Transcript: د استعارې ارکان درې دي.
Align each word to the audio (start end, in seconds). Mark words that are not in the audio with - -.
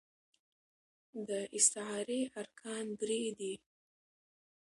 د 1.27 1.29
استعارې 1.57 2.21
ارکان 2.39 2.85
درې 3.01 3.21
دي. 3.39 3.53